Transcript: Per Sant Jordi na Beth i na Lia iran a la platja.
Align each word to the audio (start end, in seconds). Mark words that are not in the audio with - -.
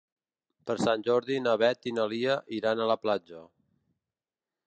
Per 0.69 0.75
Sant 0.83 1.03
Jordi 1.07 1.37
na 1.47 1.53
Beth 1.63 1.85
i 1.91 1.93
na 1.99 2.07
Lia 2.15 2.39
iran 2.61 2.81
a 2.81 2.87
la 2.95 2.97
platja. 3.05 3.45